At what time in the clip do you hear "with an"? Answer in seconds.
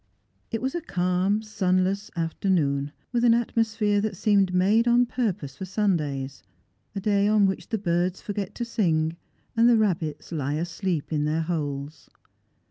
3.11-3.45